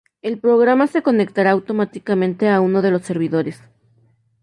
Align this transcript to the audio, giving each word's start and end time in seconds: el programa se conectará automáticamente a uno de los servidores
el 0.23 0.39
programa 0.39 0.87
se 0.87 1.03
conectará 1.03 1.51
automáticamente 1.51 2.49
a 2.49 2.59
uno 2.59 2.81
de 2.81 2.89
los 2.89 3.03
servidores 3.03 3.61